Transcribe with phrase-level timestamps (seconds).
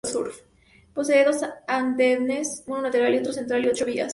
[0.95, 4.09] Posee dos andenes uno lateral y otro central y ocho vías.